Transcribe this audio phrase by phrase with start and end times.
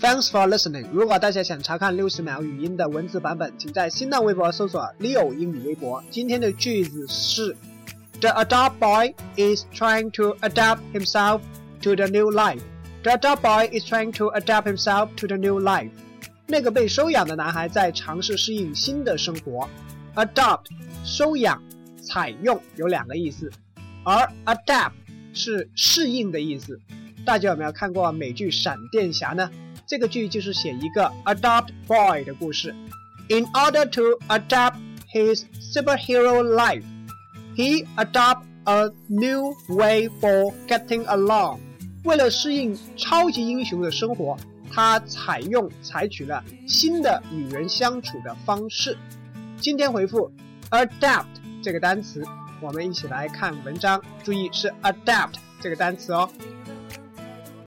[0.00, 0.86] Thanks for listening。
[0.92, 6.00] 如果大家想查看六十秒语音的文字版本，请在新浪微博搜索 Leo 英语微博。
[6.08, 7.56] 今天的句子是
[8.20, 11.40] ：The adult boy is trying to adapt himself
[11.82, 12.60] to the new life.
[13.02, 15.90] The adult boy is trying to adapt himself to the new life.
[16.46, 19.68] 那个被收养的男孩在尝试适应新的生活。
[20.14, 20.66] Adopt
[21.04, 21.60] 收养、
[22.00, 23.50] 采用有两个意思，
[24.04, 24.92] 而 adapt
[25.34, 26.78] 是适应的意思。
[27.26, 29.50] 大家有没有看过美剧《闪电侠》呢？
[29.88, 32.74] 这个剧就是写一个 adopt boy 的故事。
[33.30, 34.76] In order to adapt
[35.10, 36.84] his superhero life,
[37.56, 41.60] he adopt a new way for getting along。
[42.04, 44.36] 为了适应超级英雄的生活，
[44.70, 48.94] 他采用采取了新的与人相处的方式。
[49.56, 50.30] 今天回复
[50.70, 51.24] adapt
[51.62, 52.22] 这个单词，
[52.60, 54.02] 我们一起来看文章。
[54.22, 56.28] 注意是 adapt 这个单词哦。